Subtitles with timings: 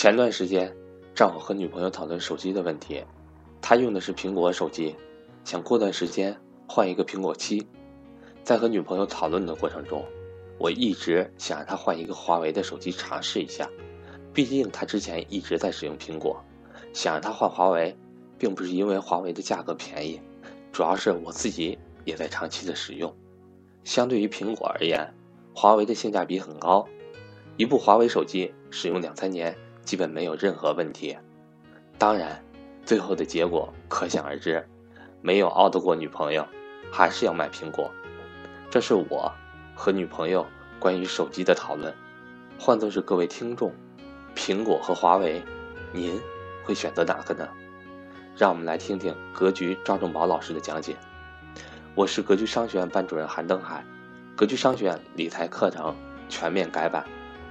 [0.00, 0.72] 前段时间，
[1.12, 3.02] 丈夫和女朋友讨论手机的问题，
[3.60, 4.94] 他用的是苹果手机，
[5.42, 7.66] 想过段时间换一个苹果七。
[8.44, 10.04] 在和女朋友讨论的过程中，
[10.56, 13.68] 我一直想让他换一个华为的手机尝试一下，
[14.32, 16.40] 毕竟他之前一直在使用苹果。
[16.92, 17.92] 想让他换华为，
[18.38, 20.20] 并不是因为华为的价格便宜，
[20.70, 23.12] 主要是我自己也在长期的使用。
[23.82, 25.12] 相对于苹果而言，
[25.52, 26.86] 华为的性价比很高，
[27.56, 29.52] 一部华为手机使用两三年。
[29.88, 31.16] 基本没有任何问题，
[31.96, 32.44] 当然，
[32.84, 34.62] 最后的结果可想而知，
[35.22, 36.46] 没有拗得过女朋友，
[36.92, 37.90] 还是要买苹果。
[38.68, 39.32] 这是我
[39.74, 40.46] 和女朋友
[40.78, 41.94] 关于手机的讨论。
[42.58, 43.72] 换作是各位听众，
[44.36, 45.42] 苹果和华为，
[45.90, 46.20] 您
[46.64, 47.48] 会选择哪个呢？
[48.36, 50.96] 让我们来听听格局赵正宝老师的讲解。
[51.94, 53.82] 我是格局商学院班主任韩登海，
[54.36, 55.96] 格局商学院理财课程
[56.28, 57.06] 全面改版，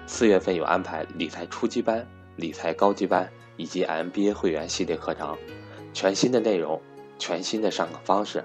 [0.06, 2.08] 四月份有安排理财初级班。
[2.38, 5.36] 理财高级班以及 MBA 会员系列课程，
[5.92, 6.80] 全新的内容，
[7.18, 8.44] 全新的上课方式，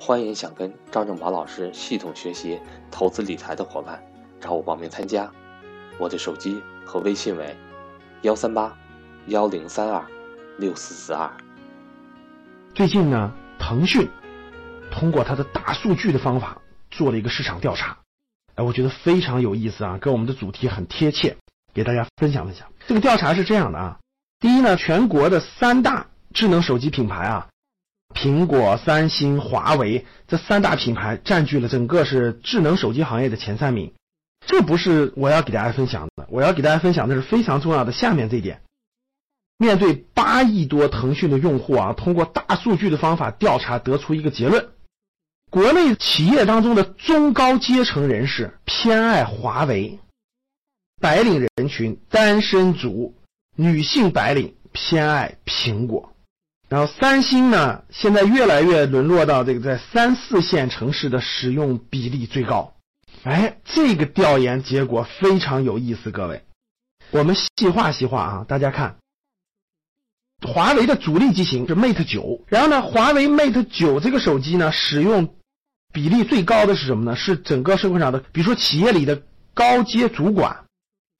[0.00, 2.58] 欢迎想跟张正宝老师系统学习
[2.90, 4.02] 投资理财的伙伴
[4.40, 5.30] 找我报名参加。
[5.96, 7.56] 我的手机和微信为
[8.22, 8.76] 幺三八
[9.28, 10.04] 幺零三二
[10.58, 11.30] 六四四二。
[12.74, 14.08] 最近呢，腾讯
[14.90, 17.96] 通过它的大数据的方法做了一个市场调查，
[18.56, 21.36] 哎，我觉得非常有意思啊，跟我们的主题很贴切。
[21.74, 23.98] 给大家分享分享，这个调查是这样的啊。
[24.38, 27.48] 第一呢，全国的三大智能手机品牌啊，
[28.14, 33.92] 苹果、三星、华为这三大品牌占据了整个是智能手机行业的前三名。
[34.46, 38.62] 这不是我要给大家分享的，我要给大家分享的是非常重要的下面这一点。
[39.58, 44.70] 面对八亿多腾讯的用户啊，通过大数据的方法调查得出一个结论：
[45.50, 50.00] 国内企业当中的中高阶层人士偏爱华为。
[51.00, 53.14] 白领人群、单身族、
[53.56, 56.12] 女性白领偏爱苹果，
[56.68, 62.74] 然后三星呢，现在越来越沦落到这个在三四线城市的使用比例最高。
[63.22, 66.44] 哎，这个调研结果非常有意思，各位，
[67.10, 68.96] 我们细化细化啊，大家看，
[70.46, 75.34] 华为的主力机型是 Mate 九，然后呢，华为 Mate 九这个手机呢，使用
[75.94, 77.16] 比例最高的是什么呢？
[77.16, 79.22] 是整个社会上的，比如说企业里的
[79.54, 80.64] 高阶主管。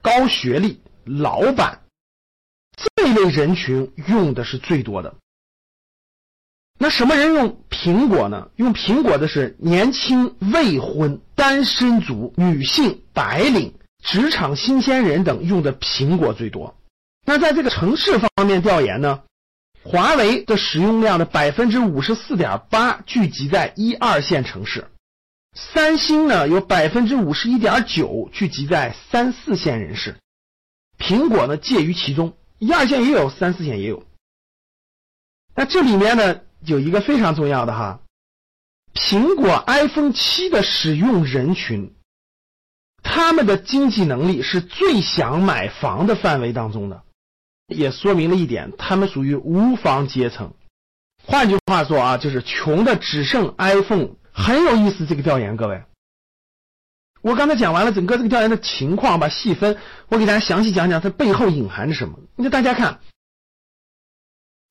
[0.03, 1.83] 高学历老板
[2.77, 5.15] 这一类人群用的是最多的。
[6.79, 8.49] 那什么人用苹果呢？
[8.57, 16.75] 用苹果的是年轻、未婚、单身族、女性、白领、职场新鲜人等用的苹果最多。
[17.27, 19.23] 那在这个城市方面调研呢？
[19.83, 24.89] 华为的使用量的百分之五十四点八聚集在一二线城市。
[25.53, 30.17] 三星呢有百分之五十一点九聚集在三四线人士，
[30.97, 34.05] 苹果呢介于其中，一二线也有，三四线也有。
[35.57, 38.01] 那这里面呢有一个非常重要的哈，
[38.95, 41.95] 苹果 iPhone 七的使用人群，
[43.03, 47.03] 他们的经济能力是最想买房的范围当中的，
[47.67, 50.55] 也说明了一点，他们属于无房阶层。
[51.27, 54.20] 换句话说啊，就是穷的只剩 iPhone。
[54.33, 55.83] 很有意思，这个调研，各位，
[57.23, 59.77] 我刚才讲完了整个这个调研的情况，吧细分，
[60.09, 62.19] 我给大家详细讲讲它背后隐含着什么。
[62.37, 63.01] 那大家看，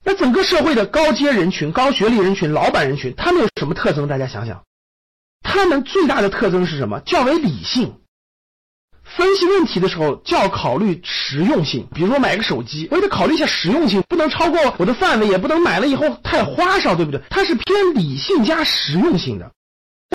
[0.04, 4.08] 那整个社会的高阶人群、高学历人群、老板人群，他们有什么特征？
[4.08, 4.64] 大家想想，
[5.42, 7.00] 他们最大的特征是什么？
[7.02, 8.02] 较为理性。
[9.20, 11.86] 分析问题的时候，就要考虑实用性。
[11.94, 17.22] 比如说买个手机，我也得考虑一下实用性，不能超过我的范围，也不能买了以后太花哨，对不对？
[17.30, 19.52] 它是偏理性加实用性的。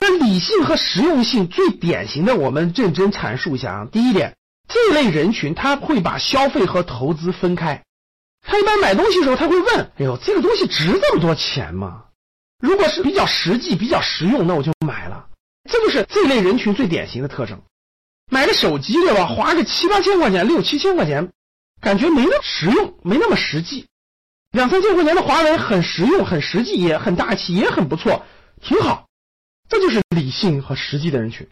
[0.00, 3.88] 那理性和实用性最典型的，我们认真阐述一下啊。
[3.92, 4.34] 第一点，
[4.66, 7.82] 这类人群他会把消费和投资分开。
[8.46, 12.04] 他一般买东西的时候，他会问：“哎呦，这个东西值这么多钱吗？”
[12.58, 15.26] 如果是比较实际、比较实用，那我就买了。
[15.70, 17.60] 这就是这类人群最典型的特征。
[18.30, 19.26] 买个手机对吧？
[19.26, 21.30] 花个七八千块钱，六七千块钱，
[21.80, 23.86] 感觉没那么实用，没那么实际。
[24.52, 28.24] 两三千块钱的华为很实用，很实际，也很大气，也很不错，
[28.62, 29.06] 挺好。
[29.68, 31.48] 这就是理性和实际的人群。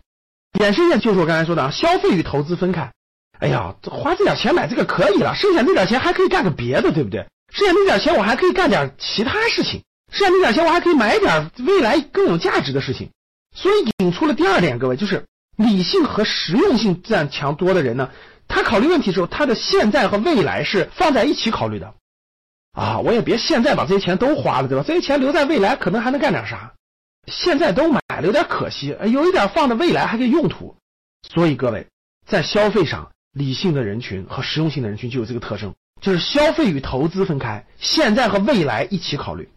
[0.60, 2.92] 衍生一下就是我刚才说的啊，消费与投资分开。
[3.38, 7.26] 哎呀，花这点钱买这个可以了，剩下那点钱还可以干个别的，对不对？
[7.50, 13.10] 剩下那点钱我还可以干点其他事情，剩下那点钱我还可以买点未来更有价值的事情。
[13.54, 15.24] 所以引出了第二点，各位就是。
[15.56, 18.10] 理性和实用性占强多的人呢，
[18.48, 21.94] 他考虑问题的时候，他的现在和未来是放在一起考虑的。
[22.72, 24.84] 啊，我也别现在把这些钱都花了，对吧？
[24.86, 26.72] 这些钱留在未来可能还能干点啥？
[27.26, 30.74] 现在都买了有点可惜，有一点放在未来还可以用途。
[31.28, 31.86] 所以各位
[32.26, 39.50] 在消费上理性的人群和实用性的人群就有这个特征，就是消费与投资分开，现在和未来一起考虑。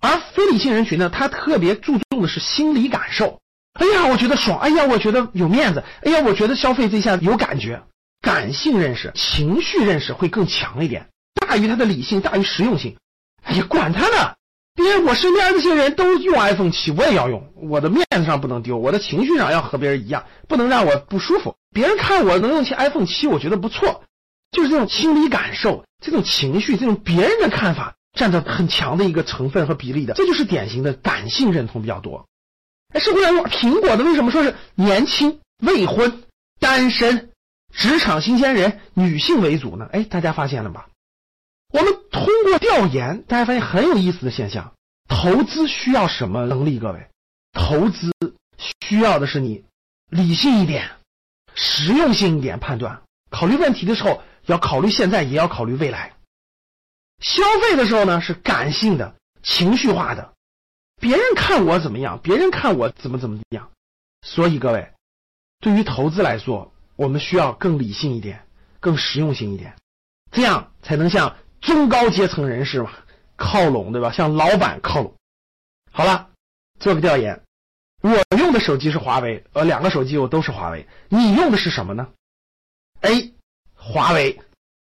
[0.00, 3.40] 而非理性人群呢，他特别注重的是心理感受。
[3.74, 4.58] 哎呀，我觉得爽！
[4.58, 5.82] 哎呀，我觉得有面子！
[6.02, 7.82] 哎呀，我觉得消费这下有感觉。
[8.20, 12.96] 感性认识、情绪认识会更强一点，大于他的理性，大于实用性。
[13.42, 14.34] 哎呀，管他呢！
[14.74, 17.52] 别人我身边这些人都用 iPhone 七，我也要用。
[17.56, 21.54] 我的面子上不能丢，我的情绪上要和别人一样，不能让我不舒服。
[21.72, 24.02] 别人看我能用起 iPhone 七，我觉得不错。
[24.52, 27.94] 就是这种心理感受、这种情绪、这种别人的看法。
[28.16, 32.28] 占着很强的一个成分和比例的，这就是典型的感性认同比较多。
[32.94, 36.22] 哎，社会上说苹果的为什么说是年轻、未婚、
[36.60, 37.32] 单身、
[37.72, 39.88] 职场新鲜人、女性为主呢？
[39.92, 40.88] 哎，大家发现了吧？
[41.72, 44.72] 我们通过调研，大家发现很有意思的现象：
[45.08, 46.78] 投资需要什么能力？
[46.78, 47.08] 各位，
[47.52, 48.12] 投资
[48.80, 49.64] 需要的是你
[50.08, 50.88] 理性一点、
[51.56, 56.14] 实用性一点判断，考虑问题的时候要考虑现在，也要考虑未来。
[57.18, 60.33] 消费的时候呢，是感性的、情绪化的，
[61.04, 63.70] 别人看我怎么样，别人看我怎么怎么样。
[64.22, 64.90] 所以各位，
[65.60, 68.46] 对于投资来说，我们需要更理性一点，
[68.80, 69.76] 更实用性一点，
[70.32, 72.90] 这样才能向中高阶层人士嘛
[73.36, 74.12] 靠拢，对吧？
[74.12, 75.14] 向老板靠拢。
[75.92, 76.30] 好了，
[76.80, 77.42] 做个调研，
[78.00, 82.08] 我用的手机是华为，呃，两个手机我都是华为，你用的是什么呢
[83.02, 83.34] ？A.
[83.74, 84.40] 华为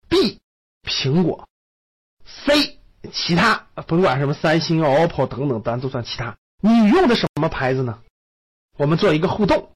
[0.08, 0.40] ，B.
[0.82, 1.48] 苹果。
[2.26, 2.79] C
[3.12, 6.38] 其他甭管什么三星、OPPO 等等，咱都算其他。
[6.62, 8.02] 你用的什么牌子呢？
[8.78, 9.72] 我们做一个互动，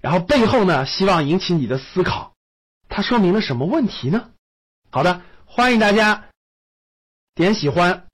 [0.00, 2.34] 然后背后呢，希望引起你的思考。
[2.88, 4.30] 它说明了什么问题呢？
[4.90, 6.26] 好的，欢迎大家
[7.34, 8.06] 点喜欢，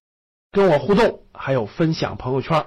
[0.50, 2.66] 跟我互动，还有分享朋友圈。